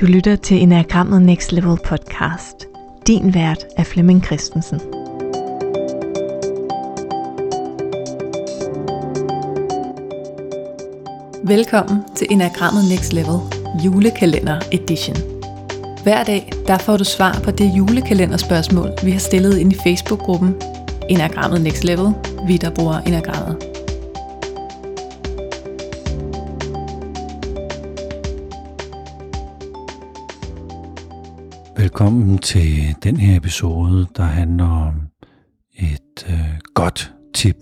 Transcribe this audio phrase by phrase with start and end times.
[0.00, 2.66] Du lytter til Enagrammet Next Level podcast.
[3.06, 4.80] Din vært er Flemming Christensen.
[11.44, 13.38] Velkommen til Enagrammet Next Level
[13.84, 15.16] julekalender edition.
[16.02, 20.54] Hver dag der får du svar på det julekalenderspørgsmål, vi har stillet ind i Facebook-gruppen
[21.08, 22.12] Enagrammet Next Level,
[22.46, 23.69] vi der bruger Enagrammet.
[31.80, 34.94] Velkommen til den her episode, der handler om
[35.74, 37.56] et øh, godt tip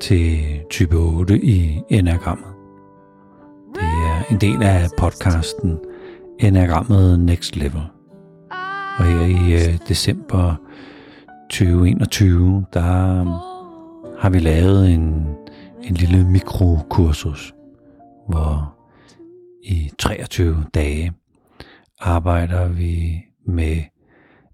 [0.00, 0.40] til
[0.70, 2.54] type 8 i Enagrammet.
[3.74, 5.78] Det er en del af podcasten
[6.38, 7.82] Enagrammet Next Level.
[8.98, 10.54] Og her i øh, december
[11.50, 13.26] 2021, der øh,
[14.18, 15.26] har vi lavet en,
[15.82, 17.54] en lille mikrokursus,
[18.28, 18.76] hvor
[19.64, 21.12] i 23 dage
[22.00, 23.82] arbejder vi med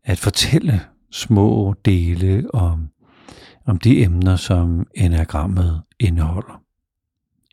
[0.04, 2.88] at fortælle små dele om,
[3.66, 6.60] om de emner, som enagrammet indeholder.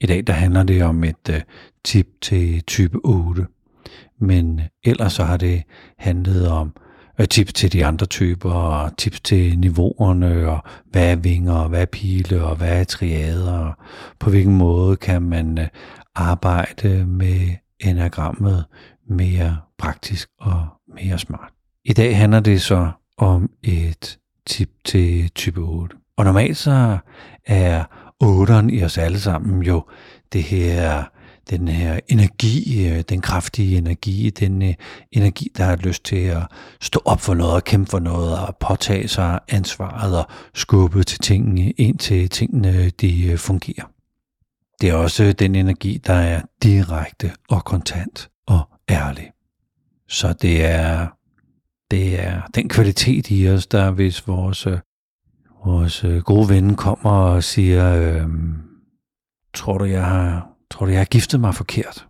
[0.01, 1.35] I dag der handler det om et uh,
[1.83, 3.45] tip til type 8,
[4.19, 5.63] men ellers så har det
[5.97, 11.11] handlet om øh, uh, tips til de andre typer, og tips til niveauerne, og hvad
[11.11, 13.73] er vinger, og hvad er pile, og hvad er triader, og
[14.19, 15.65] på hvilken måde kan man uh,
[16.15, 18.65] arbejde med enagrammet
[19.11, 21.53] mere praktisk og mere smart.
[21.85, 25.95] I dag handler det så om et tip til type 8.
[26.17, 26.97] Og normalt så
[27.45, 27.83] er
[28.23, 29.83] 8'eren i os alle sammen jo
[30.33, 31.03] det her,
[31.49, 34.73] den her energi, øh, den kraftige energi, den øh,
[35.11, 36.43] energi, der har lyst til at
[36.81, 41.19] stå op for noget og kæmpe for noget og påtage sig ansvaret og skubbe til
[41.19, 43.91] tingene, indtil tingene de øh, fungerer.
[44.81, 48.30] Det er også den energi, der er direkte og kontant
[48.89, 49.31] ærlig.
[50.07, 51.07] Så det er,
[51.91, 54.79] det er den kvalitet i os, der hvis vores, øh,
[55.65, 58.27] vores øh, gode ven kommer og siger, øh,
[59.53, 62.07] tror du, jeg har, tror du, jeg har giftet mig forkert?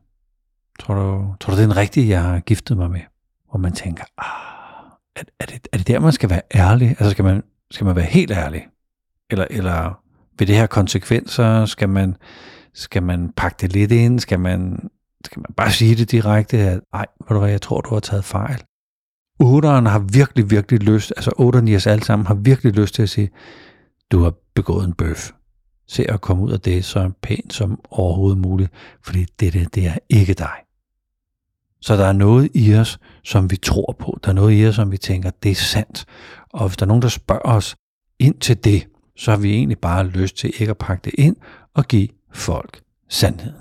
[0.80, 3.02] Tror du, tror du, det er den rigtige, jeg har giftet mig med?
[3.50, 6.90] Hvor man tænker, ah, er, er, det, er det der, man skal være ærlig?
[6.90, 8.68] Altså skal man, skal man være helt ærlig?
[9.30, 10.02] Eller, eller
[10.40, 12.16] ved det her konsekvenser, skal man,
[12.74, 14.20] skal man pakke det lidt ind?
[14.20, 14.90] Skal man,
[15.26, 18.00] skal man bare sige det direkte, at ej, ved du hvad, jeg tror, du har
[18.00, 18.64] taget fejl.
[19.40, 23.04] Otteren har virkelig, virkelig lyst, altså otteren i os alle sammen har virkelig lyst til
[23.04, 23.30] at sige,
[24.12, 25.32] du har begået en bøf.
[25.88, 28.72] Se at komme ud af det så pænt som overhovedet muligt,
[29.04, 30.56] fordi det, det, det er ikke dig.
[31.82, 34.20] Så der er noget i os, som vi tror på.
[34.24, 36.06] Der er noget i os, som vi tænker, det er sandt.
[36.54, 37.76] Og hvis der er nogen, der spørger os
[38.20, 41.36] ind til det, så har vi egentlig bare lyst til ikke at pakke det ind
[41.74, 43.61] og give folk sandheden.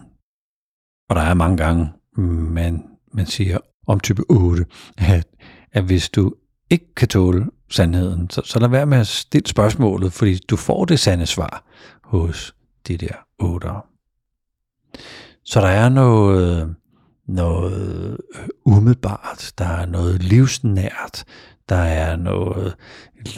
[1.11, 4.67] Og der er mange gange, man, man siger om type 8,
[4.99, 5.27] at,
[5.73, 6.35] at hvis du
[6.71, 10.85] ikke kan tåle sandheden, så, så lad være med at stille spørgsmålet, fordi du får
[10.85, 11.65] det sande svar
[12.05, 12.55] hos
[12.89, 13.87] de der 8'ere.
[15.45, 16.77] Så der er noget,
[17.29, 21.25] noget øh, umiddelbart, der er noget livsnært,
[21.69, 22.77] der er noget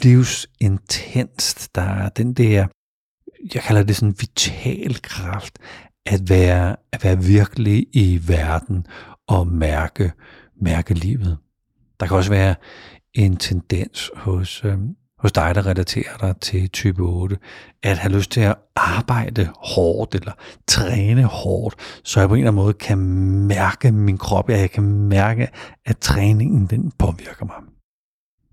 [0.02, 2.66] livsintenst, der er den der,
[3.54, 5.58] jeg kalder det sådan vital kraft,
[6.06, 8.86] at være, at være virkelig i verden
[9.28, 10.12] og mærke,
[10.60, 11.38] mærke livet.
[12.00, 12.54] Der kan også være
[13.14, 14.78] en tendens hos, øh,
[15.18, 17.38] hos dig, der relaterer dig til type 8,
[17.82, 20.32] at have lyst til at arbejde hårdt eller
[20.68, 22.98] træne hårdt, så jeg på en eller anden måde kan
[23.46, 25.48] mærke min krop, ja, jeg kan mærke,
[25.84, 27.56] at træningen den påvirker mig.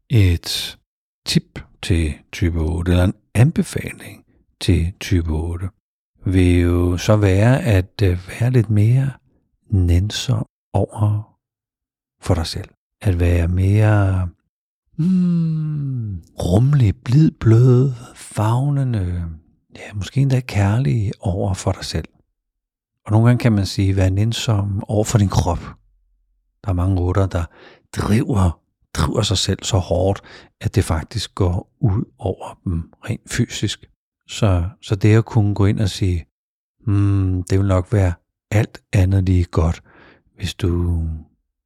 [0.10, 0.78] Et
[1.26, 4.26] tip til type 8, eller en anbefaling
[4.62, 5.70] til type 8,
[6.34, 9.12] vil jo så være at øh, være lidt mere
[9.72, 11.38] nænsom over
[12.22, 12.70] for dig selv.
[13.02, 14.30] At være mere
[14.98, 19.26] mm, rummelig, blid, blød, fagnende,
[19.76, 22.08] ja, måske endda kærlig over for dig selv.
[23.06, 25.60] Og nogle gange kan man sige, vær nænsom over for din krop.
[26.64, 27.46] Der er mange otter, der
[27.96, 28.62] driver,
[28.94, 30.22] driver sig selv så hårdt,
[30.62, 33.86] at det faktisk går ud over dem rent fysisk.
[34.30, 36.26] Så, så det at kunne gå ind og sige,
[36.88, 38.14] mm, det vil nok være
[38.52, 39.84] alt andet lige godt,
[40.36, 41.02] hvis du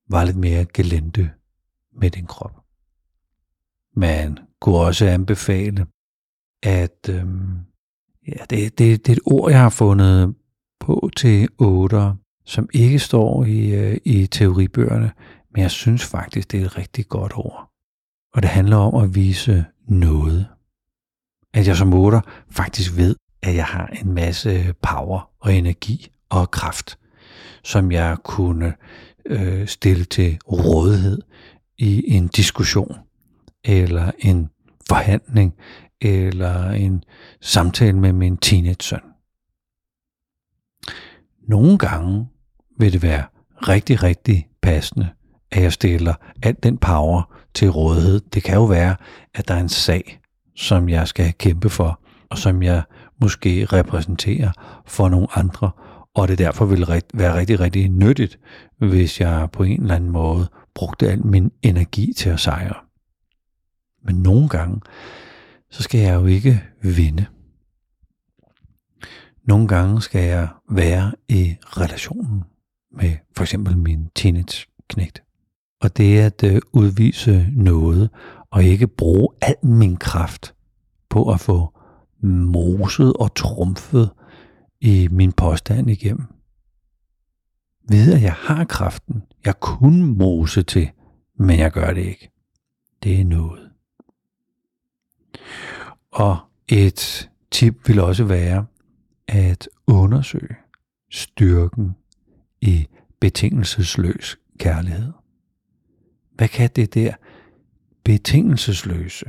[0.10, 1.32] var lidt mere gelente
[1.96, 2.64] med din krop.
[3.96, 5.86] Man kunne også anbefale,
[6.64, 7.60] at øhm,
[8.28, 10.36] ja, det, det, det er et ord, jeg har fundet
[10.80, 11.98] på til 8,
[12.46, 15.12] som ikke står i, øh, i teoribøgerne,
[15.54, 17.70] men jeg synes faktisk, det er et rigtig godt ord.
[18.34, 20.48] Og det handler om at vise noget
[21.54, 22.22] at jeg som 8
[22.52, 26.98] faktisk ved, at jeg har en masse power og energi og kraft,
[27.64, 28.74] som jeg kunne
[29.26, 31.22] øh, stille til rådighed
[31.78, 32.98] i en diskussion,
[33.64, 34.50] eller en
[34.88, 35.54] forhandling,
[36.02, 37.04] eller en
[37.42, 39.00] samtale med min teenage-søn.
[41.48, 42.28] Nogle gange
[42.80, 43.24] vil det være
[43.68, 45.10] rigtig, rigtig passende,
[45.52, 46.14] at jeg stiller
[46.44, 48.20] al den power til rådighed.
[48.20, 48.96] Det kan jo være,
[49.34, 50.20] at der er en sag,
[50.56, 52.84] som jeg skal kæmpe for, og som jeg
[53.22, 54.52] måske repræsenterer
[54.86, 55.72] for nogle andre,
[56.16, 58.40] og det derfor vil være rigtig, rigtig nyttigt,
[58.80, 62.76] hvis jeg på en eller anden måde brugte al min energi til at sejre.
[64.06, 64.82] Men nogle gange,
[65.72, 67.26] så skal jeg jo ikke vinde.
[69.48, 72.44] Nogle gange skal jeg være i relationen
[72.92, 75.24] med for eksempel min teenage-knægt.
[75.82, 78.10] Og det at øh, udvise noget,
[78.54, 80.56] og ikke bruge al min kraft
[81.10, 81.80] på at få
[82.22, 84.10] moset og trumfet
[84.82, 86.26] i min påstand igennem.
[87.90, 90.90] Ved at jeg har kraften, jeg kunne mose til,
[91.40, 92.32] men jeg gør det ikke.
[93.04, 93.70] Det er noget.
[96.12, 98.66] Og et tip vil også være
[99.28, 100.56] at undersøge
[101.12, 101.96] styrken
[102.62, 102.88] i
[103.20, 105.12] betingelsesløs kærlighed.
[106.36, 107.14] Hvad kan det der
[108.04, 109.26] betingelsesløse,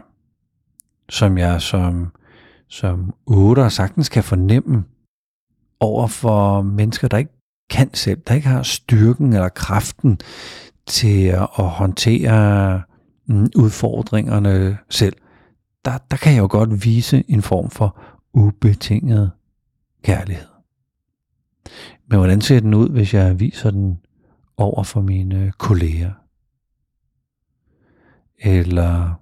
[1.08, 2.12] som jeg som,
[2.68, 4.84] som otter sagtens kan fornemme
[5.80, 7.32] over for mennesker, der ikke
[7.70, 10.18] kan selv, der ikke har styrken eller kraften
[10.86, 12.82] til at håndtere
[13.26, 15.16] mm, udfordringerne selv,
[15.84, 17.98] der, der kan jeg jo godt vise en form for
[18.32, 19.30] ubetinget
[20.02, 20.46] kærlighed.
[22.06, 24.00] Men hvordan ser den ud, hvis jeg viser den
[24.56, 26.23] over for mine kolleger?
[28.44, 29.20] Eller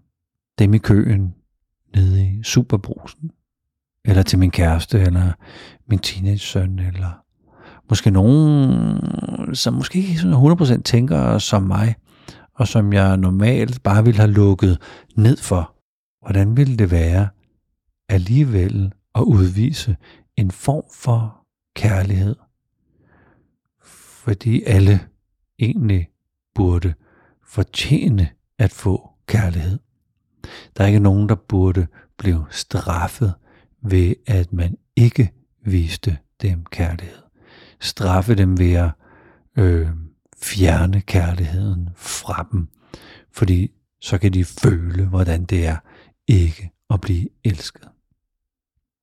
[0.58, 1.34] dem i køen
[1.94, 3.30] nede i superbrusen?
[4.04, 5.32] Eller til min kæreste, eller
[5.86, 7.24] min teenage-søn, eller
[7.88, 11.94] måske nogen, som måske ikke 100% tænker som mig,
[12.54, 14.78] og som jeg normalt bare ville have lukket
[15.16, 15.74] ned for.
[16.22, 17.28] Hvordan ville det være
[18.08, 19.96] alligevel at udvise
[20.36, 21.46] en form for
[21.76, 22.36] kærlighed?
[24.24, 25.00] Fordi alle
[25.58, 26.08] egentlig
[26.54, 26.94] burde
[27.46, 28.28] fortjene
[28.58, 29.78] at få kærlighed.
[30.76, 31.86] Der er ikke nogen, der burde
[32.18, 33.34] blive straffet
[33.82, 35.32] ved, at man ikke
[35.64, 37.22] viste dem kærlighed.
[37.80, 38.90] Straffe dem ved at
[39.56, 39.88] øh,
[40.42, 42.68] fjerne kærligheden fra dem,
[43.32, 43.70] fordi
[44.00, 45.76] så kan de føle, hvordan det er
[46.28, 47.88] ikke at blive elsket.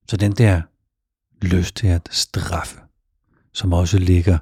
[0.08, 0.62] Så den der
[1.42, 2.78] lyst til at straffe,
[3.52, 4.38] som også ligger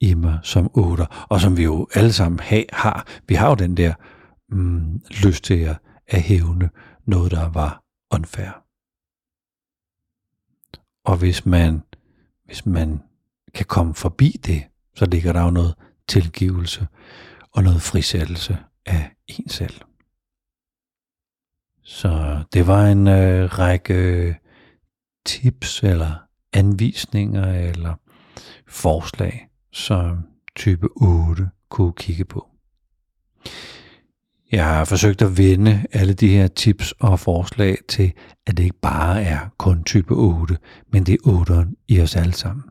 [0.00, 2.40] i mig som otter, og som vi jo alle sammen
[2.72, 3.06] har.
[3.28, 3.94] Vi har jo den der
[4.48, 6.70] mm, lyst til at, at hævne
[7.04, 8.64] noget, der var unfair.
[11.04, 11.82] Og hvis man,
[12.44, 13.02] hvis man
[13.54, 14.64] kan komme forbi det,
[14.94, 15.74] så ligger der jo noget
[16.08, 16.86] tilgivelse
[17.50, 19.80] og noget frisættelse af en selv.
[21.82, 24.36] Så det var en øh, række
[25.26, 26.14] tips eller
[26.52, 27.94] anvisninger eller
[28.66, 32.48] forslag, som type 8 kunne kigge på.
[34.52, 38.12] Jeg har forsøgt at vende alle de her tips og forslag til,
[38.46, 40.58] at det ikke bare er kun type 8,
[40.92, 42.64] men det er 8'eren i os alle sammen.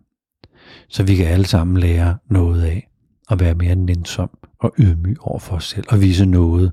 [0.90, 2.90] Så vi kan alle sammen lære noget af
[3.30, 6.72] at være mere nænsom og ydmyg over for os selv og vise noget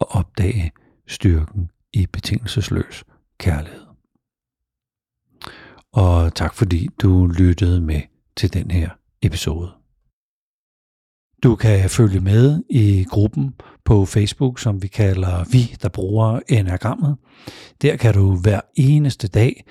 [0.00, 0.72] og opdage
[1.06, 3.04] styrken i betingelsesløs
[3.38, 3.86] kærlighed.
[5.92, 8.00] Og tak fordi du lyttede med
[8.36, 8.90] til den her
[9.22, 9.70] episode.
[11.42, 13.54] Du kan følge med i gruppen
[13.88, 17.16] på Facebook, som vi kalder Vi, der bruger enagrammet.
[17.82, 19.64] Der kan du hver eneste dag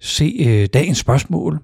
[0.00, 1.58] se øh, dagens spørgsmål,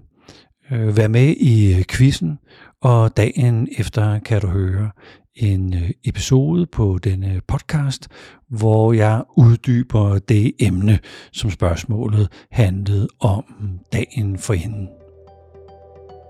[0.71, 2.39] øh, være med i øh, quizzen,
[2.83, 4.91] og dagen efter kan du høre
[5.37, 8.09] en øh, episode på denne øh, podcast,
[8.49, 10.99] hvor jeg uddyber det emne,
[11.33, 13.45] som spørgsmålet handlede om
[13.93, 14.89] dagen for hende.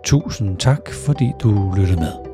[0.05, 2.30] Tusind tak, fordi du lyttede med.